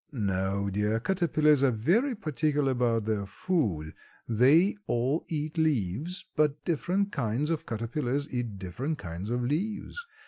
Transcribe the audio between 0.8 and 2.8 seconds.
caterpillars are very particular